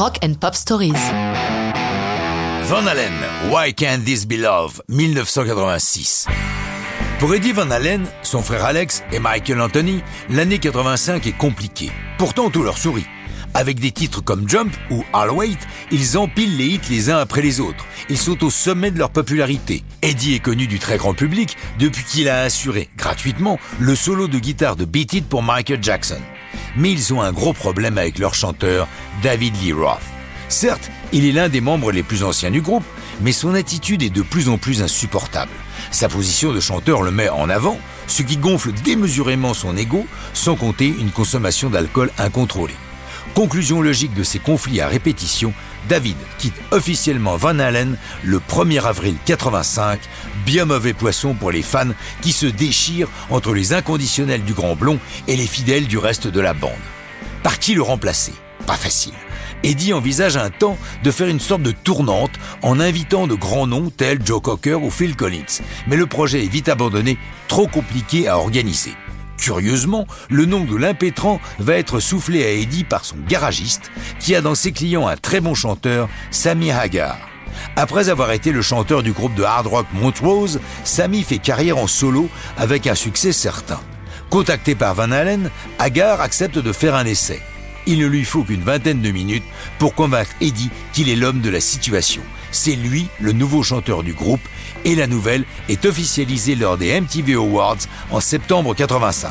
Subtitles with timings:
[0.00, 0.94] Rock and Pop Stories.
[0.94, 3.12] Van Halen,
[3.50, 6.26] Why Can't This Be Love, 1986.
[7.18, 10.00] Pour Eddie Van Halen, son frère Alex et Michael Anthony,
[10.30, 11.92] l'année 85 est compliquée.
[12.16, 13.04] Pourtant, tout leur sourit.
[13.52, 15.58] Avec des titres comme Jump ou I'll Wait,
[15.90, 17.84] ils empilent les hits les uns après les autres.
[18.08, 19.84] Ils sont au sommet de leur popularité.
[20.00, 24.38] Eddie est connu du très grand public depuis qu'il a assuré, gratuitement, le solo de
[24.38, 26.22] guitare de Beat It pour Michael Jackson.
[26.76, 28.88] Mais ils ont un gros problème avec leur chanteur,
[29.22, 30.00] David Lee Roth.
[30.48, 32.84] Certes, il est l'un des membres les plus anciens du groupe,
[33.20, 35.52] mais son attitude est de plus en plus insupportable.
[35.90, 40.56] Sa position de chanteur le met en avant, ce qui gonfle démesurément son ego, sans
[40.56, 42.74] compter une consommation d'alcool incontrôlée.
[43.34, 45.52] Conclusion logique de ces conflits à répétition,
[45.88, 50.00] David quitte officiellement Van Halen le 1er avril 85,
[50.44, 54.98] bien mauvais poisson pour les fans qui se déchirent entre les inconditionnels du Grand Blond
[55.26, 56.70] et les fidèles du reste de la bande.
[57.42, 58.32] Par qui le remplacer?
[58.66, 59.14] Pas facile.
[59.62, 63.90] Eddie envisage un temps de faire une sorte de tournante en invitant de grands noms
[63.90, 65.60] tels Joe Cocker ou Phil Collins.
[65.86, 67.18] Mais le projet est vite abandonné,
[67.48, 68.92] trop compliqué à organiser.
[69.40, 74.42] Curieusement, le nom de l'impétrant va être soufflé à Eddie par son garagiste, qui a
[74.42, 77.16] dans ses clients un très bon chanteur, Sammy Hagar.
[77.74, 81.86] Après avoir été le chanteur du groupe de hard rock Montrose, Sammy fait carrière en
[81.86, 83.80] solo avec un succès certain.
[84.28, 87.40] Contacté par Van Halen, Hagar accepte de faire un essai
[87.86, 89.44] il ne lui faut qu'une vingtaine de minutes
[89.78, 92.22] pour convaincre Eddie qu'il est l'homme de la situation.
[92.52, 94.40] C'est lui le nouveau chanteur du groupe
[94.84, 97.78] et la nouvelle est officialisée lors des MTV Awards
[98.10, 99.30] en septembre 85.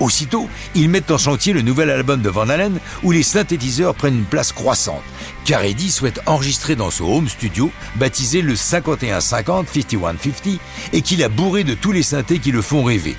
[0.00, 4.16] Aussitôt, ils mettent en chantier le nouvel album de Van Halen où les synthétiseurs prennent
[4.16, 5.04] une place croissante,
[5.44, 10.58] car Eddie souhaite enregistrer dans son home studio, baptisé le 5150-5150,
[10.94, 13.14] et qu'il a bourré de tous les synthés qui le font rêver.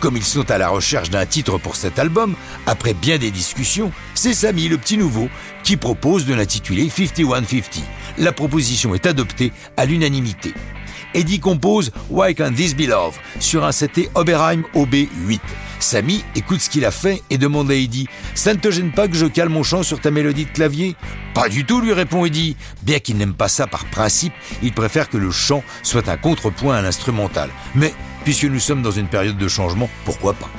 [0.00, 2.34] Comme ils sont à la recherche d'un titre pour cet album,
[2.66, 5.28] après bien des discussions, c'est Samy, le petit nouveau,
[5.62, 7.84] qui propose de l'intituler 5150.
[8.18, 10.54] La proposition est adoptée à l'unanimité.
[11.14, 15.40] Eddie compose Why Can't This Be Love sur un CT Oberheim OB8.
[15.78, 19.06] Samy écoute ce qu'il a fait et demande à Eddie Ça ne te gêne pas
[19.06, 20.96] que je cale mon chant sur ta mélodie de clavier?
[21.34, 22.56] Pas du tout, lui répond Eddie.
[22.82, 26.76] Bien qu'il n'aime pas ça par principe, il préfère que le chant soit un contrepoint
[26.76, 27.50] à l'instrumental.
[27.74, 27.92] Mais
[28.24, 30.50] puisque nous sommes dans une période de changement, pourquoi pas?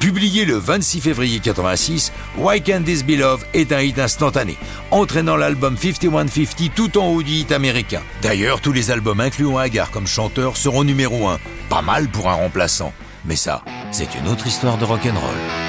[0.00, 4.56] Publié le 26 février 86, Why Can't This Be Love est un hit instantané,
[4.92, 8.00] entraînant l'album 5150 tout en haut du hit américain.
[8.22, 11.40] D'ailleurs, tous les albums incluant Agar comme chanteur seront numéro 1.
[11.68, 12.92] Pas mal pour un remplaçant.
[13.24, 15.67] Mais ça, c'est une autre histoire de rock'n'roll.